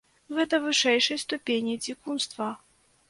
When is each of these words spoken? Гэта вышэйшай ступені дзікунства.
Гэта 0.37 0.59
вышэйшай 0.63 1.21
ступені 1.25 1.77
дзікунства. 1.85 2.49